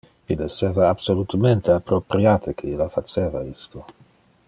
[0.29, 3.85] Il esseva absolutemente appropriate que illa faceva isto.